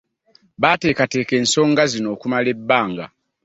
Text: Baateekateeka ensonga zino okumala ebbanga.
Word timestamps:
Baateekateeka 0.61 1.33
ensonga 1.41 1.83
zino 1.93 2.07
okumala 2.15 2.47
ebbanga. 2.55 3.05